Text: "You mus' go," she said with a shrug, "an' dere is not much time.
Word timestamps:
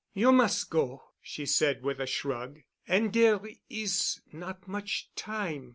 "You 0.15 0.31
mus' 0.31 0.63
go," 0.63 1.03
she 1.21 1.45
said 1.45 1.83
with 1.83 1.99
a 1.99 2.07
shrug, 2.07 2.61
"an' 2.87 3.09
dere 3.11 3.39
is 3.69 4.19
not 4.31 4.67
much 4.67 5.11
time. 5.15 5.69